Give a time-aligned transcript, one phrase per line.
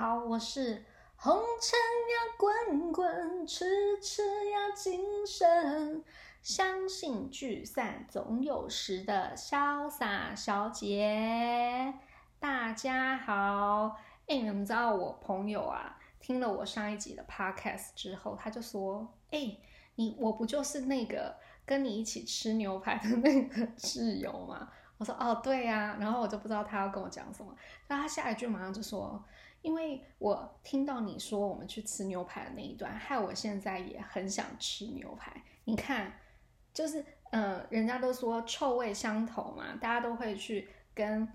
[0.00, 0.82] 好，我是
[1.16, 6.02] 红尘呀滚滚，痴痴呀今生，
[6.40, 11.92] 相信聚散总有时的潇洒小姐。
[12.38, 13.94] 大家好，
[14.26, 19.54] 哎，你们知道我朋友啊，听了我上一集的 podcast 之后，他就说：“哎，
[19.96, 21.36] 你我不就是那个
[21.66, 27.54] 跟你一起吃牛排的那个室友吗？”我说哦，对呀，然后我就不知道他要跟我讲什么，
[27.88, 29.22] 那他下一句马上就说，
[29.62, 35.42] 因为我听到你说我们去吃牛排的那一段，害我现在也很想吃牛排。
[35.64, 36.12] 你看，
[36.72, 41.28] 就是呃，人家都说臭味相投嘛，大家都会去跟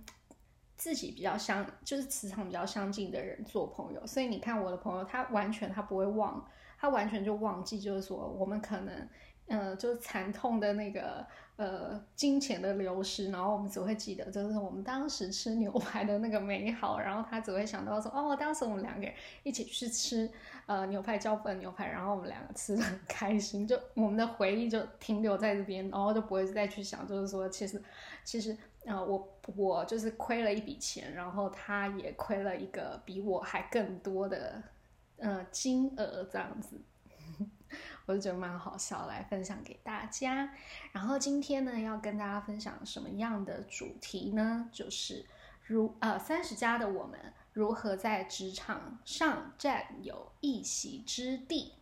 [0.76, 4.05] 自己比较相，就是磁场比较相近的人做朋友。
[4.08, 6.45] 所以你看我的朋友，他完全他不会忘，
[6.78, 9.09] 他完全就忘记，就是说我们可能。
[9.48, 19.13] 嗯，就是惨痛的那个呃金钱的流失，然后我们只会记得就是我们当时吃牛排的那个美好，然后他只会想到说哦，当时我们两个人
[19.44, 20.27] 一起去吃
[20.66, 27.80] 呃牛排浇粉牛排，然后我们两个吃的很开心，就我们的回忆就停留在这边，然后就不会再去想，就是说其实
[28.23, 34.64] 其实啊我我就是亏了一笔钱，然后他也亏了一个比我还更多的
[35.17, 36.81] 呃金额这样子。
[38.06, 40.53] 我就觉得蛮好笑，来分享给大家。
[40.92, 44.70] 然后今天呢，要跟大家分享什么样的主题呢？
[44.72, 45.25] 就是
[45.64, 47.20] 如呃三十加的我们
[47.53, 51.73] 如何在职场上占有一席之地。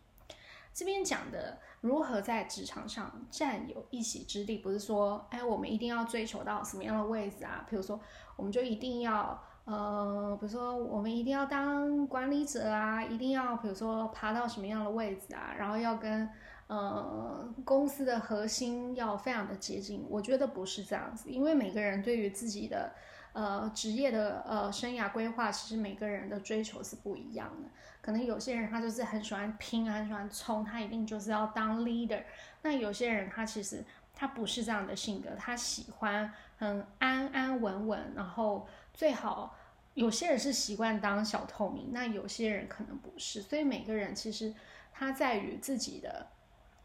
[0.72, 7.66] 这边讲的如何在职场上占有一席之地，不是说哎我们一定要追求到什么样的位置啊？
[7.68, 8.00] 比如说，
[8.36, 9.42] 我们就一定要。
[9.64, 16.28] 呃，比如说我们一定要当管理者啊，一定要比如说爬到什么样的位置啊，然后要跟
[16.66, 20.04] 呃公司的核心要非常的接近。
[20.10, 22.92] 我觉得不是这样子，因为每个人对于自己的
[23.32, 27.68] 呃职业的呃生涯规划，其实每个人的追求是不一样的。
[28.02, 32.22] 可能有些人他就是很喜欢拼，很喜欢冲，他一定就是要当 leader。
[32.60, 38.66] 那有些人他其实他不是这样的性格，他喜欢很安安稳稳，然后。
[38.94, 39.54] 最好
[39.94, 44.52] 有些人是习惯当小透明，那有些人可能不是，所以每个人其实
[44.92, 46.26] 他在于自己的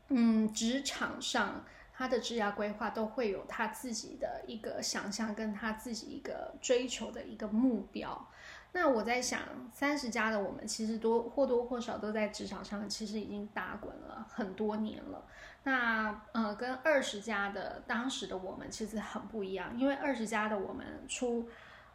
[0.09, 8.27] 嗯职场上，他的职业规划都会有他自己的一个想象，跟他自己一个追求的一个目标。
[8.73, 9.39] 那我在想，
[9.73, 15.25] 三十加的我们其实多或多或少都在职场上，其实已经打滚了很多年了。
[15.63, 21.49] 那呃，跟二十加的当时的我们其实很不一样，因为二十加的我们出。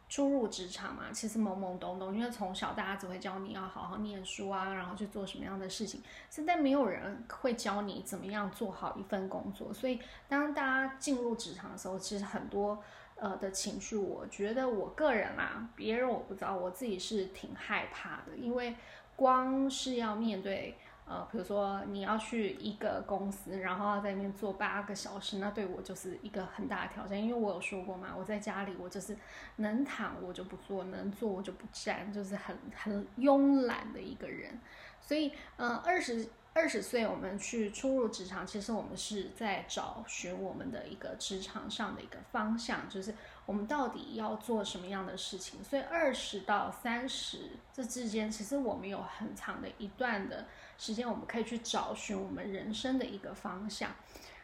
[0.07, 6.01] 初入职场嘛，其实懵懵懂懂，因为从小大家只会教你要好好念书啊，然后去做什么样的事情。
[6.29, 9.99] 现在没有人会教你怎么样做好一份工作，所以
[10.29, 12.81] 当大家进入职场的时候，其实很多
[13.15, 18.75] 呃的情绪，我觉得我个人啦，别人我不知道，我自己是挺害怕的，因为
[19.15, 20.77] 光是要面对。
[21.07, 27.21] 呃，比如说你要去一个公司，然后要在那边做八个小时，那对我就是一个很大的挑战。
[27.21, 29.15] 因为我有说过嘛，我在家里我就是
[29.57, 34.59] 能躺我就不坐，能坐我就不站，就是很很慵懒的一个人。
[34.99, 36.27] 所以，呃，二十。
[36.57, 43.13] 二十岁，我们去初入职场，其实我们是在找寻我们的一个职场上的一个方向，就是
[43.45, 45.63] 我们到底要做什么样的事情。
[45.63, 50.45] 所以二十到三十这之间，其实我们有很长的一段的
[50.77, 53.91] 时间，我们可以去找寻我们人生的一个方向。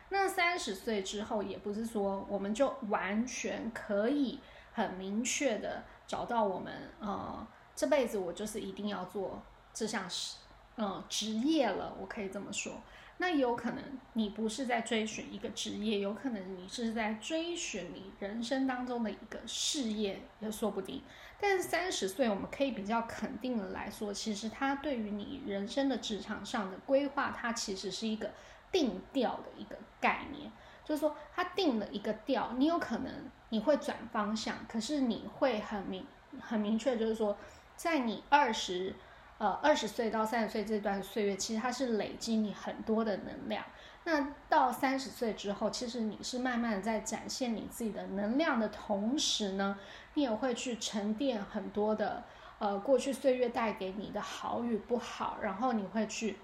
[0.10, 4.40] 那三十岁之后，也不是说我们就完全可以
[4.74, 9.42] 很明确的找到我们，呃，这辈子我就是一定要做
[9.74, 10.38] 这项事。
[10.78, 12.74] 嗯，职业了，我可以这么说。
[13.22, 13.84] 那有可能
[14.14, 21.04] 你不是在追寻一个职业，有可能你是在追寻你人生当中的一个事业，也说不定。
[21.40, 28.32] 但是三十岁，我们可以比较肯定的来说，其实它对于你人生的职场上的规划，它其实是一个
[28.72, 30.52] 定调的一个概念。
[30.84, 33.14] 就是说，它定了一个调，你有可能
[33.50, 36.04] 你会转方向，可是你会很明
[36.40, 37.38] 很明确，就是说，
[37.76, 38.96] 在你二十。
[39.42, 43.66] 呃，二十岁到三十岁这段岁月，其实它是累积你很多的能量。
[44.04, 49.80] 那到三十岁之后，其实你是慢慢的在展现你自己的能量的同时呢，
[50.14, 52.24] 你也会去沉淀很多的
[52.60, 56.38] 呃过去岁月带给你的好与不好，然后你会去，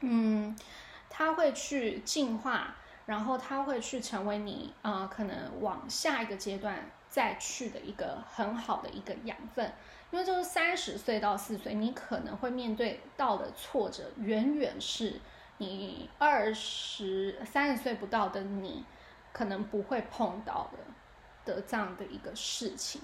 [0.00, 0.58] 嗯，
[1.08, 2.74] 它会去进化，
[3.06, 9.70] 然后它会去成为你啊可能往下一个阶段再去的一个很好的一个养分。
[10.10, 15.20] 因为就是三十岁到四十岁，你可能会面对到的挫折，远远是
[15.58, 18.84] 你二十三十岁不到的你
[19.32, 23.00] 可能不会碰到的的这样的一个事情。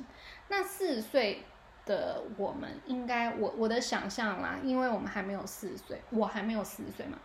[0.48, 1.44] 那四十岁
[1.86, 7.18] 的我们应该，我我的想象啦，因为我们还没有四十岁，我还没有四十岁嘛，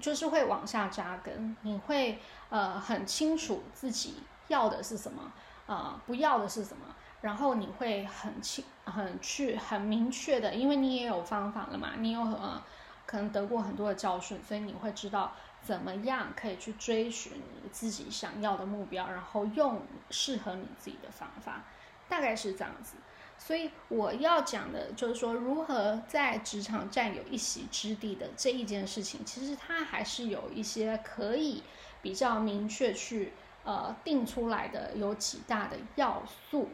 [0.00, 2.18] 就是会往下扎根，你会
[2.48, 5.30] 呃很清楚自己要的是什么，
[5.66, 12.62] 啊不要的是什么，然后你会很清很去很明确的，因为你也有方法了嘛，你有呃
[13.04, 15.32] 可能得过很多的教训，所以你会知道
[15.62, 17.32] 怎么样可以去追寻
[17.62, 21.64] 你自己想要的目标，然后用适合你自己的方法，
[22.08, 22.96] 大概是这样子。
[23.38, 31.62] 所以我要讲的就是说，如何在职场占有一席之地的这一件事情，其实它还是有一些可以
[32.00, 33.34] 比较明确去
[33.66, 36.70] 呃定出来的有几大的要素。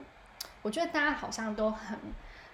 [0.62, 1.98] 我觉得大家好像都很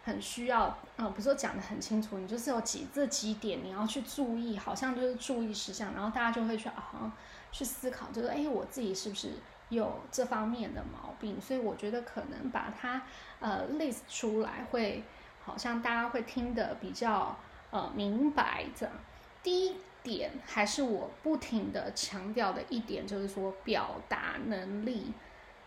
[0.02, 7.12] 很需要，呃，不是讲的很清楚，你就是有几这几点你要去注意，好像就是注意事项，然后大家就会去啊
[7.52, 9.32] 去思考，就是哎，我自己是不是？
[9.70, 13.02] 有这方面的毛病，所以我觉得可能把它
[13.38, 15.04] 呃 list 出来，会
[15.44, 17.36] 好像大家会听得比较
[17.70, 18.64] 呃明白。
[18.74, 18.94] 这样，
[19.42, 19.76] 第一
[20.08, 25.12] 点还是我不停的强调的一点，就是说表达能力。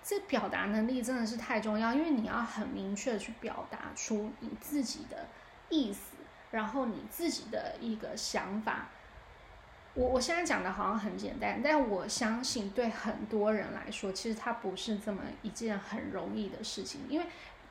[0.04, 5.28] 这表达能力真的是太重要，因为你要很明确的去表达出你自己的
[5.70, 6.16] 意思，
[6.50, 8.90] 然后你自己的一个想法。
[9.94, 17.02] 我我现在讲的好像很简单，但我相信对很多人来说，其实它不是这么一件很容易的事情。
[17.08, 17.26] 因为，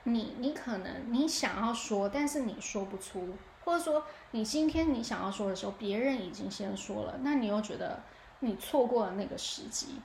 [0.04, 3.34] 你你可能你想要说，但是你说不出，
[3.64, 8.00] 或者说你今天你想要说的时候，别人已经先说了，那你又觉得
[8.40, 10.00] 你错过了那个时机，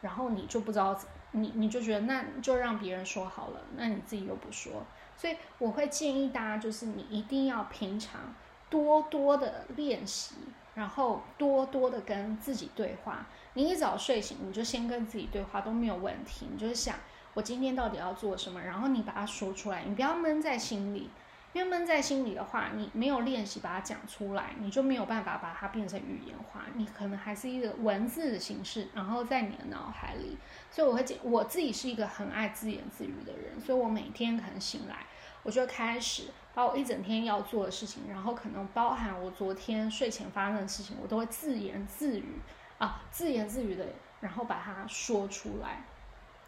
[0.00, 0.98] 然后你就不知道，
[1.32, 4.84] 你你就觉得那就让别人说好了，那你自己又不说，
[5.16, 8.34] 所以我会建议大家，就是你一定要平常
[8.68, 10.34] 多多的练习。
[10.74, 13.24] 然后多多的跟自己对话。
[13.52, 16.48] 你一早睡醒，你就先跟自己对话都没有问题。
[16.50, 16.96] 你就是想，
[17.32, 18.60] 我今天到底要做什么？
[18.60, 21.08] 然后你把它说出来，你不要闷在心里。
[21.54, 26.64] 因为闷在心里的话，你没有练习把它讲出来，你就没有办法把它变成语言化。
[26.74, 30.36] 你可能还是一个文字的形式，然后在你的脑海里。
[30.70, 35.06] 所以我会，我自己是一个很爱自言自语的人，所以我每天可能醒来，
[35.42, 36.24] 我就开始。
[36.54, 42.38] 把我一整天要做的事情，然后可能包含我昨天睡前发生的事情，我都会自言自语
[42.78, 43.84] 啊，自言自语的，
[44.20, 45.82] 然后把它说出来。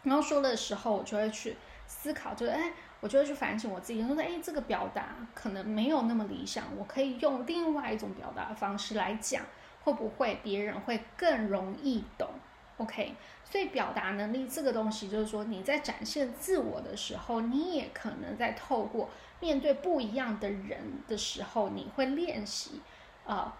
[0.03, 1.57] 然后说的时候，我就会去
[1.87, 9.43] 思考，就是哎，我就会去反省我自己，说哎，这个表达可能没有那么理想，我可以用另外一种表达方式来讲，
[9.83, 12.29] 会不会别人会更容易懂
[12.77, 19.09] ？OK，所以表达能力这个东西，就是说你在展现自我的时候，你也可能在透过。
[19.39, 22.81] 面对不一样的人的时候，你会练习，
[23.23, 23.53] 呃，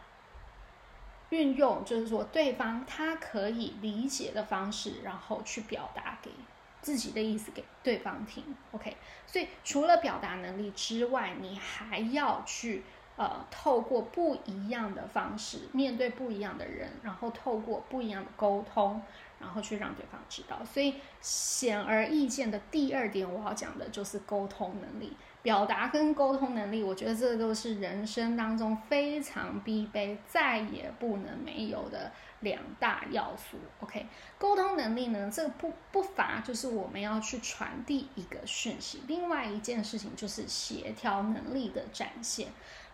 [1.29, 6.31] 运用就是说对方他可以理解的方式，然后去表达给
[6.87, 8.41] 自己的意思给对方听。
[8.71, 8.95] OK，
[9.25, 12.83] 所以除了表达能力之外，你还要去
[13.17, 19.01] 呃透过不一样的方式面对不一样的人，然后透过不一样的沟通，
[19.37, 20.63] 然后去让对方知道。
[20.63, 25.17] 所以显而易见的第二点，我要讲的就是沟通能力。
[25.41, 32.11] 表达跟沟通能力，我觉得这都是人生当中非常必备、再也不能没有的
[32.41, 33.57] 两大要素。
[33.79, 34.05] OK，
[34.37, 39.01] 沟通能力呢，这个不不乏就是我们要去传递一个讯息。
[39.07, 42.47] 另外一件事情就是协调能力的展现。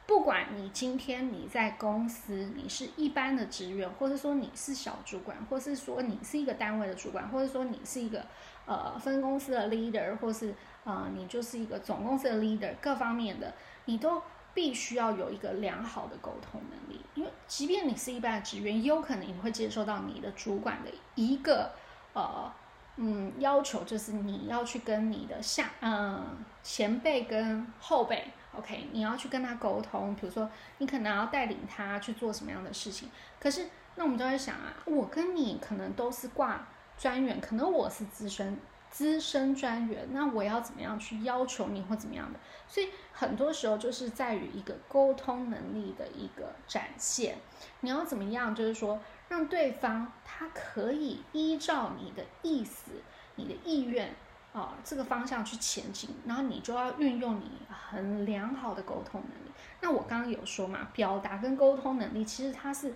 [0.05, 8.25] 不管你今天你在公司，你是一般的职员，或者说你是小主管，或是说你是一个单位的主管，或者说你是一个
[8.65, 10.53] 呃分公司的 leader，或是
[10.83, 13.53] 啊，你就是一个总公司的 leader，各方面的，
[13.85, 14.21] 你都
[14.53, 17.01] 必须要有一个良好的沟通能力。
[17.15, 21.71] 因为即便你是一般的职员，也有可能你会接受到你的主管的一个
[22.13, 22.51] 呃
[22.97, 30.15] 嗯要求，就是你要去跟你的下嗯前辈跟后辈，OK，你要去跟他沟通。
[30.15, 33.09] 比如说，你可能要带领他去做什么样的事情。
[33.39, 36.65] 可是，那我们就会想啊，我跟你可能都是挂
[36.97, 38.57] 专员，可能我是资深。
[38.89, 42.39] 资深专员，那我要怎么样去要求你或怎么样的？
[42.67, 47.39] 所以很多时候就是在于一个沟通能力的一个展现。
[47.79, 52.91] 你要怎么样，就是说让对方他可以依照你的意思、
[53.33, 54.13] 你的意愿
[54.53, 59.51] 啊这个方向去前进，然后你就要运用你很良好的沟通能力。
[59.81, 62.93] 那我刚刚有说嘛，表达跟沟通能力其实它是，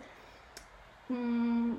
[1.07, 1.75] 嗯，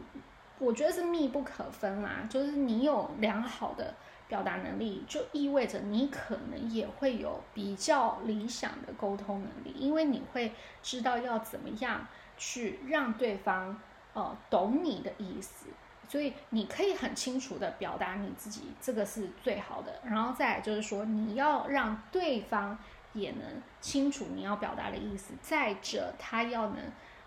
[0.58, 2.26] 我觉得是密不可分啦。
[2.28, 3.94] 就是你有良好的。
[4.28, 13.80] 表达能力就意味着你可能也会有比较理想的沟通能力，因为你会知道要怎么样去让对方
[14.12, 15.68] 呃懂你的意思，
[16.06, 19.98] 所以你可以很清楚的表达你自己，这个是最好的。
[20.04, 22.78] 然后再就是说，你要让对方
[23.14, 23.40] 也能
[23.80, 25.32] 清楚你要表达的意思。
[25.40, 26.76] 再者，他要能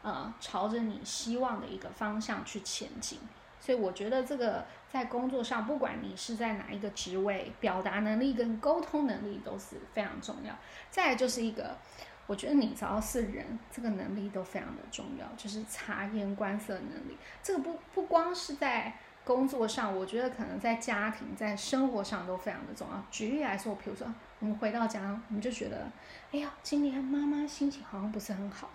[0.02, 3.20] 呃朝着你希望的一个方向去前进。
[3.60, 10.56] 所以我觉得这个在工作上，不管你是在哪一个职位，表达能力跟沟通能力都是非常重要。
[10.90, 11.78] 再来就是一个，
[12.26, 17.16] 我觉得你只要是人，这个能力都非常的重要，就是察言观色能力。
[17.44, 23.06] 这个不不光是在工作上，我觉得可能在家庭、在生活上都非常的重要。
[23.12, 25.88] 举例来说，比如说我们回到家，我们就觉得，
[26.32, 28.68] 哎呀，今天妈妈心情好像不是很好。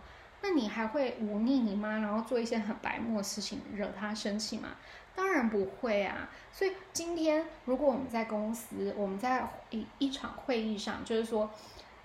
[0.48, 4.68] 那你还会忤逆你妈，然后做一些很白目的事情，惹她生气吗？
[5.12, 6.28] 当然不会啊。
[6.52, 11.50] 所以今天如果我们在公司，我们在一一场会议上，就是说，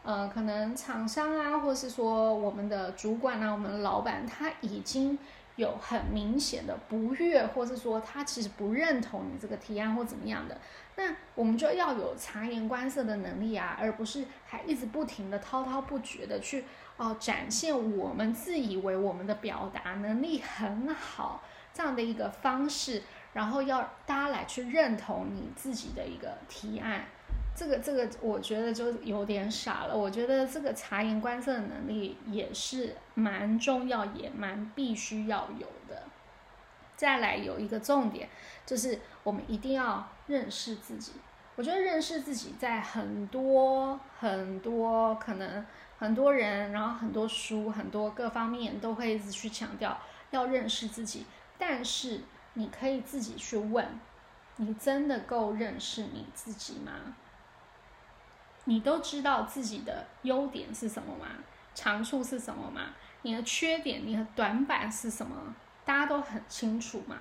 [0.02, 5.16] 呃，可能厂商啊，或是说我们的主管啊，我们的老板，他已经
[5.56, 10.58] 有很明显的不悦，或是说他其实不认同你这个提案或怎么样的，
[10.96, 16.66] 那我们就要有察言观色的能力啊，而不是还一直不停的滔滔不绝的去。
[17.01, 21.41] 哦，展现我们自以为我们的表达能力很好
[21.74, 23.01] 这样的一个方式，
[23.34, 27.05] 然后要大家来去认同你自己的一个提案，
[27.55, 29.98] 这个这个我觉得就有点傻了。
[29.98, 36.03] 我觉得这个察言观色的能力也是蛮重要，也蛮必须要有的。
[36.96, 38.29] 再来有一个重点，
[38.63, 41.13] 就是我们一定要认识自己。
[41.55, 45.65] 我觉得认识自己在很多很多可能。
[46.01, 49.96] 很多人，然后很多书，很多各方面都会一直去强调
[50.31, 51.27] 要认识自己，
[51.60, 52.22] 但是
[52.55, 53.88] 你可以自己去问：
[54.55, 56.91] 你真的够认识你自己吗？
[58.63, 61.27] 你都知道自己的优点是什么吗？
[61.75, 62.96] 长处是什么吗？
[63.22, 65.55] 你的缺点、你的短板是什么？
[65.86, 67.15] 大家都很清楚吗？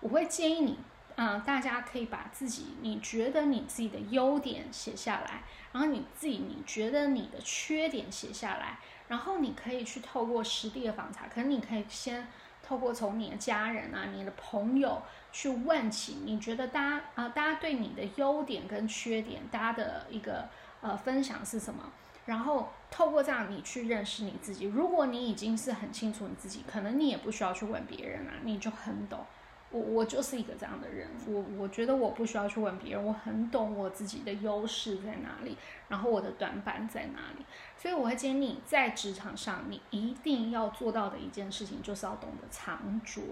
[0.00, 0.78] 我会建议你。
[1.20, 12.28] 嗯，大家可以把自己你觉得你自己的优点写下来，然后你自己你觉得你的缺点写下来，然后你可以去透过实地的访查，可能你可以先
[12.62, 20.48] 透过从你的家人啊、你的朋友去问起，你觉得大家啊，大家对你的优点跟缺点，大家的一个
[20.80, 21.82] 呃分享是什么？
[22.26, 24.66] 然后透过这样你去认识你自己。
[24.66, 29.26] 如果你已经是很清楚你自己，可能你也不需要去问别人啊，你就很懂。
[29.70, 35.58] 我我就是一个这样的人，我我觉得我不需要去问别人，我很懂我自己的优势在哪里，
[35.88, 37.44] 然后我的短板在哪里，
[37.76, 43.22] 所以我会建议你在职场上，你一定要做到的一件事情，就是要懂得藏拙。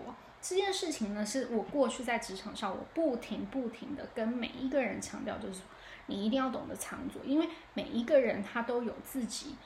[0.43, 5.63] 这件事情呢，是我过去在职场上，我不停不停的跟每一个人强调，就是
[6.05, 9.57] 你一定要懂得藏拙，因为每一个人他都有自己，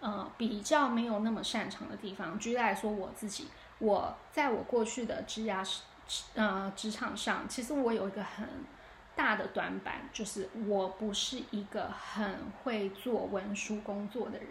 [0.00, 2.38] 呃，比较没有那么擅长的地方。
[2.38, 5.82] 举例来说，我自己，我在我过去的职涯是。
[6.34, 8.46] 呃，职场上其实我有一个很
[9.16, 14.48] 大的短板，就是我不是一个很会做文书工作的人。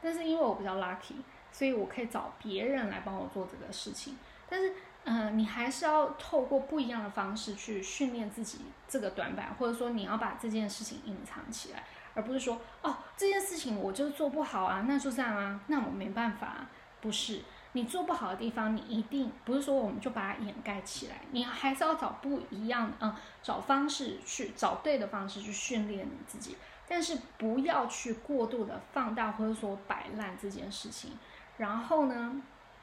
[0.00, 1.16] 但是因为我比较 lucky，
[1.50, 4.16] 所以我可以找别人来帮我做这个事情。
[4.48, 4.72] 但是，
[5.04, 11.82] 嗯，你还是要透过不一样的方式去训练自己这个短板，或者说你要把这件事情隐藏起来，
[12.14, 16.66] 而不是说哦，这件事情我就是做不好啊，那就这样啊，那我没办法，
[17.00, 17.42] 不是。
[17.76, 26.56] 你做不好的地方，你一定不是说我们就把它掩盖起来，你还是要找不一样的，嗯，找方式去找对的方式去训练你自己，
[26.88, 31.18] 但是不要去过度的放大或者说摆烂这件事情。
[31.58, 32.40] 然后呢，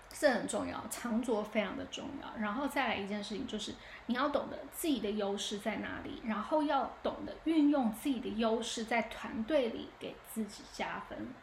[0.10, 2.40] 这很重要，长做非常的重要。
[2.40, 3.74] 然后再来一件事情，就是
[4.06, 11.34] 你要懂得自己的优势在哪里，然后要懂得运用自己的优势在团队里给自己加分。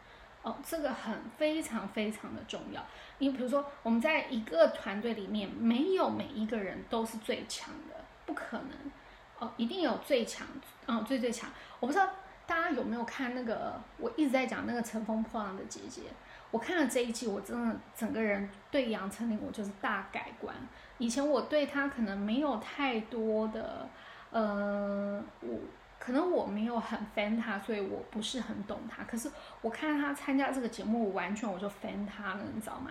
[0.43, 2.83] 哦，这个很非常非常的重要。
[3.19, 8.71] 你比如说，我们在一个团队里面，没有每一个人都是最强的，不可能。
[9.39, 10.47] 哦，一定有最强，
[10.87, 11.51] 嗯，最最强。
[11.79, 12.09] 我不知道
[12.47, 16.03] 大家有没有看那个，我一直在讲那个《乘风破浪的姐姐》。
[16.51, 20.57] 我看了这一季，我真的整个人对杨丞琳，我就是大改观。
[20.97, 23.87] 以前我对她可能没有太多的，
[24.31, 25.59] 呃，我。
[26.01, 29.05] 可能我没有很 fan 他，所以我不是很懂他。
[29.05, 29.31] 可是
[29.61, 32.91] 我看他参加这个节目，我完全我就 fan 他了，你知道吗？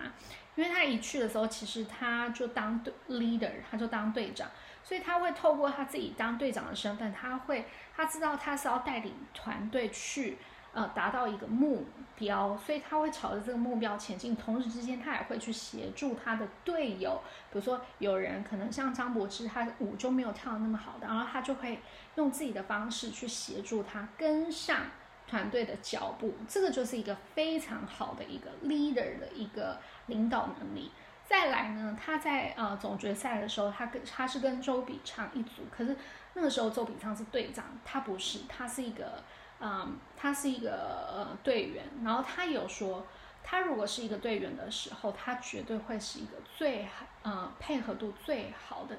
[0.54, 4.48] 因为他一去的时候，其实他就当 leader，他就当队长，
[4.84, 10.38] 所以他会透过他自己当队长的身份，他会他知道他是要带领团队去。
[10.72, 11.84] 呃，达到一个目
[12.14, 14.36] 标，所以他会朝着这个目标前进。
[14.36, 17.20] 同时之间，他也会去协助他的队友。
[17.50, 21.80] 比如说，有人可能像张柏芝，他舞就没有跳的那么好的，然后他就会
[22.14, 24.82] 用自己的方式去协助他跟上
[25.26, 26.34] 团队的脚步。
[26.46, 30.92] 这个就是一个非常好的一个 leader 的一个领导能力。
[31.26, 35.96] 再来呢，他在呃总决赛的时候，他跟他是跟周笔畅一组，可是
[36.34, 39.24] 那个时候周笔畅是队长，他不是，他是一个。
[39.62, 43.06] 嗯，他是一个呃队员，然后他有说，
[43.44, 48.96] 他如果是一个队员的时候，他绝对会是一个最好呃配合度最好的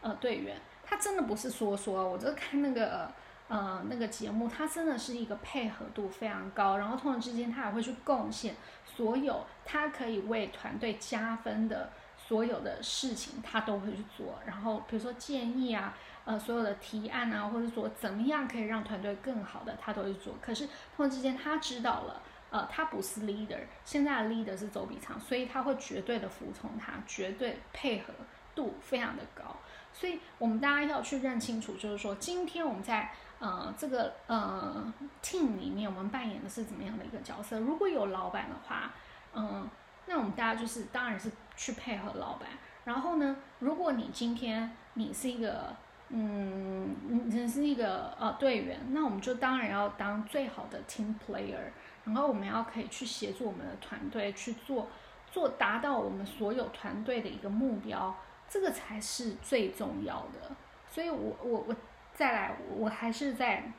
[0.00, 0.56] 呃队员。
[0.82, 3.12] 他真的不是说说，我就看那个
[3.48, 14.38] 呃那个节目，他真的是一个配合度非常高，然后同人之间他还会去贡献所有他可以为团队加分的所有的事情，他都会去做。
[14.46, 15.94] 然后比如说建议啊。
[16.28, 20.34] 呃，所有的提案啊，或者说怎么样可以让团队更好的，他都会做。
[20.42, 22.20] 可是突然之间他知道了，
[22.50, 28.12] 呃，他不是 leader，现在 leader 是周笔畅，所以他会绝对的服从他，绝对配合
[28.54, 29.56] 度非常的高。
[29.90, 34.92] 所以我们大家要去认清楚，就是说今天我们在呃这个呃
[35.22, 37.58] team 里面，我们扮演的是怎么样的一个角色？
[37.60, 38.92] 如果有老板的话，
[39.32, 39.66] 嗯，
[40.04, 42.50] 那我们大家就是当然是去配合老板。
[42.84, 45.74] 然后呢，如果你今天你是一个
[46.10, 46.96] 嗯，
[47.26, 51.58] 你是一个呃队员，那我们就当然要当最好的 team player，
[52.04, 54.88] 然后我们要可以去协助我们的团队去做，
[55.30, 58.16] 做达到我们所有团队的一个目标，
[58.48, 60.50] 这个才是最重要的。
[60.90, 61.76] 所以，我我我
[62.14, 63.70] 再来，我还是再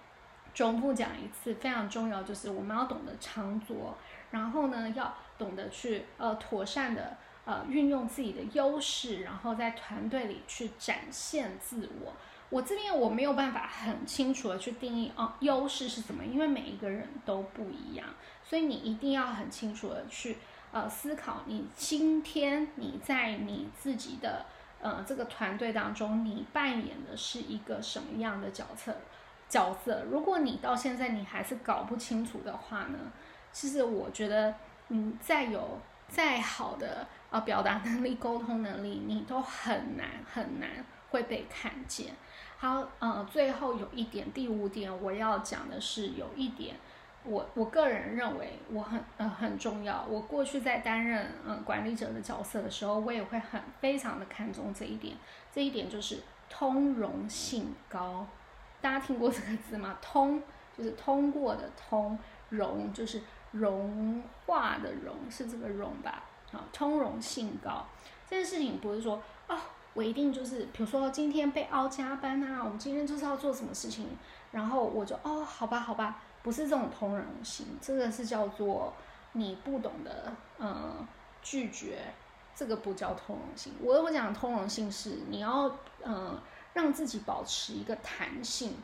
[0.54, 3.88] 重复讲一次，非常重要，就是我们要懂得长足，
[4.30, 7.18] 然后呢，要懂得去呃妥善的。
[7.50, 12.13] 呃，运用自己的优势，然后在团队里去展现自我。
[12.51, 18.06] 我这边我没有办法很清楚的去定义哦，优势是什么，因为每一个人都不一样，
[18.44, 20.38] 所以你一定要很清楚的去
[20.72, 24.46] 呃思考，你今天你在你自己的
[24.79, 28.96] 呃这个团队当中，你扮演的是一个什么样的角色
[29.48, 30.03] 角色？
[30.03, 33.00] 如果你到现在你还是搞不清楚的话呢，
[33.51, 34.53] 其实我觉得
[34.89, 37.08] 你再有再好的。
[37.30, 40.70] 啊，表达能力、沟通能力，你都很难很难
[41.10, 42.14] 会被看见。
[42.58, 46.76] 好，呃，最后有一点，第五点我要讲的是，有一点，
[47.24, 50.04] 我我个人认为我很呃很重要。
[50.10, 55.15] 我过去在担任嗯管理者的角色的时候，我也会很非常的看重这一点。
[55.54, 58.28] 这一点就是通融性高。
[58.82, 59.98] 大家听过这个字吗？
[60.02, 60.42] 通
[60.78, 62.18] 就是通过的通，
[62.50, 66.24] 融就是融化的融，是这个融吧？
[66.52, 67.86] 啊，通融性高
[68.30, 69.58] 这件事情不是说哦，
[69.94, 74.08] 我一定就是，比如说今天被凹加班啊，我们今天就是要做什么事情，
[74.52, 78.94] 然后我就哦，好吧，好吧，不是这种通融性，这个是叫做
[79.34, 81.08] 你不懂得嗯
[81.42, 82.00] 拒绝，
[82.56, 83.74] 这个不叫通融性。
[83.82, 86.40] 我我讲通融性是你要嗯
[86.74, 88.76] 让自己保持一个弹性，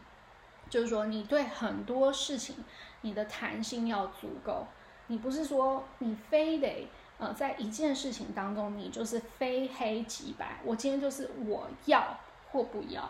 [0.69, 2.55] 就是说你对很多事情
[3.01, 4.65] 你的弹性要足够，
[5.07, 6.89] 你不是说你非得。
[7.17, 10.59] 呃，在一件事情当中，你就是非黑即白。
[10.65, 12.17] 我今天就是我要
[12.51, 13.09] 或不要。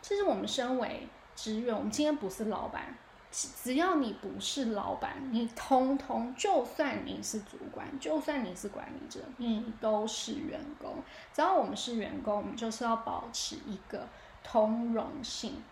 [0.00, 1.06] 其实我们身为
[1.36, 2.96] 职员，我们今天不是老板，
[3.30, 10.94] 只要你不是老板，你通通，就算你是主管，就算你是管理者，你都是员工。
[11.34, 14.08] 只要我们是员工，我们就是要保持一个
[14.42, 15.62] 通融性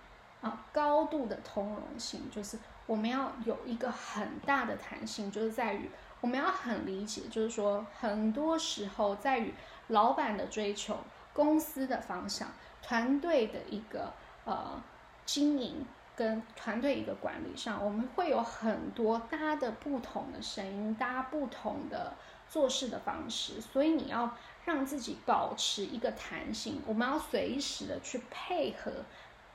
[0.43, 5.89] 啊，高度的通融性，就是我们要有一个很大的弹性，就是在于。
[6.21, 9.55] 我们要很理解，就是说，很多时候在于
[9.87, 10.99] 老板的追求、
[11.33, 12.49] 公司的方向、
[12.83, 14.13] 团队的一个
[14.45, 14.83] 呃
[15.25, 22.15] 经营跟团队一个管理上，我们会有很多搭的不同的声音，搭不同的
[22.49, 28.91] 做事的方式，所以你要让自己保持一个弹性，我们要随时的去配合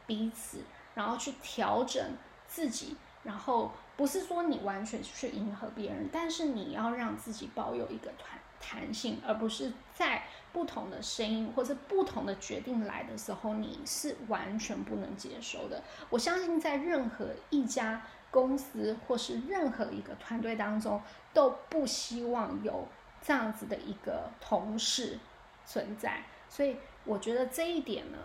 [0.07, 0.63] 彼此，
[0.95, 2.01] 然后去调整
[2.47, 3.69] 自己，然后。
[3.95, 15.83] 不是说你完全去迎合别人，但是你要让自己保有一个弹弹性，而不是在不同的声音或者不同的决定来的时候，你是完全不能接受的。
[16.09, 18.01] 我相信在任何一家
[18.31, 20.99] 公司或是任何一个团队当中，
[21.33, 22.87] 都不希望有
[23.21, 25.19] 这样子的一个同事
[25.65, 26.23] 存在。
[26.49, 28.17] 所以我觉得这一点呢，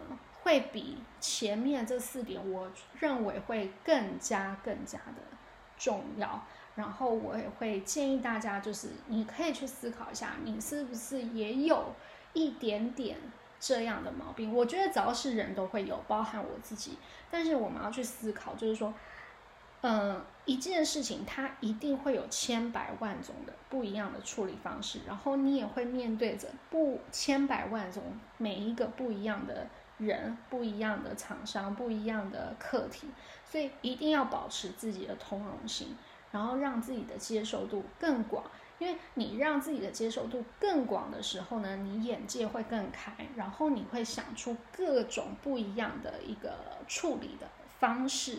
[0.42, 5.37] 会比前面这四点，我认为会更加更加的。
[5.78, 6.42] 重要，
[6.74, 11.94] 然后我也会建议大家，就是你可以去思考一下，你是不是也有
[12.32, 13.16] 一点点
[13.58, 14.54] 这样的毛病？
[14.54, 16.98] 我觉得只要是人都会有，包含我自己。
[17.30, 18.92] 但是我们要去思考，就是说，
[19.82, 28.02] 嗯，一件事情它一定会有千百万种的不一样的处理方式，然后你也会面对着不千百万种
[28.38, 29.66] 每一个不一样的
[29.98, 33.08] 人、不一样的厂商、不一样的课题。
[33.44, 35.96] 所以一定要保持自己的通融性，
[36.32, 38.44] 然后让自己的接受度更广。
[38.78, 47.48] 因为你让自己的接受度更广的时候呢，你眼界会更开，然后你会想出各种不一样的一个处理的
[47.80, 48.38] 方式。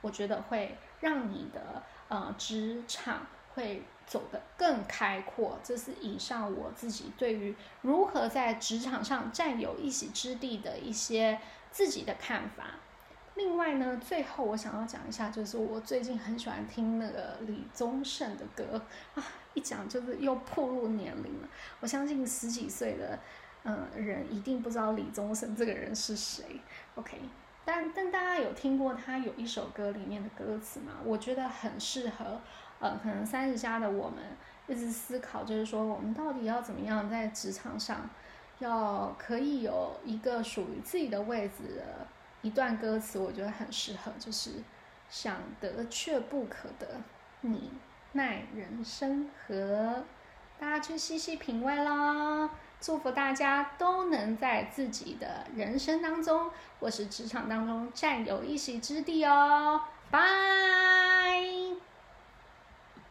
[0.00, 5.58] 我觉得会让你的呃职场会走得更开阔。
[5.62, 11.38] 这是以上我自己对于如何在职场上占有一席之地的一些
[11.70, 12.64] 自己的看法。
[13.36, 18.80] 另外呢，最后我想要讲一下，就是我最近很喜欢听那个李宗盛的歌
[19.16, 21.48] 啊，一讲就是又步入年龄了。
[21.80, 23.18] 我相信十几岁的
[23.64, 26.44] 嗯人一定不知道李宗盛这个人是谁。
[26.94, 27.18] OK，
[27.64, 30.92] 但但大家有听过他有一首歌里面的歌词吗？
[31.04, 32.40] 我觉得很适合
[32.84, 34.18] 呃，可能三十加的我们
[34.66, 38.10] 一直思考，就是说我们到底要怎么样在职场上
[38.58, 41.82] 要可以有一个属于自己的位置。
[42.42, 44.50] 一段歌词我觉得很适合，就是
[45.08, 46.86] 想得却不可得，
[47.40, 47.72] 你
[48.12, 50.04] 奈人生何？
[50.60, 52.50] 大家去细细品味啦！
[52.82, 59.80] 祝福大家都能在自己的人生当中或是职场当中占有一席之地哦！
[60.10, 61.23] 拜。